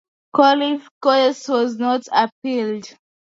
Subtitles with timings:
[0.35, 2.91] Qualls' case was not appealed.